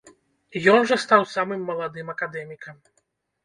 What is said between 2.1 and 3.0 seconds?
акадэмікам.